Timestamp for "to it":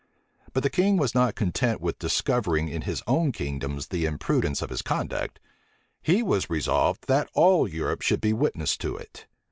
8.77-9.27